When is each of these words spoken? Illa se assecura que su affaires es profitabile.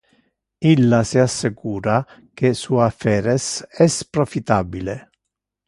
Illa 0.69 1.03
se 1.03 1.19
assecura 1.19 1.99
que 2.35 2.55
su 2.55 2.81
affaires 2.81 3.47
es 3.77 4.03
profitabile. 4.03 5.01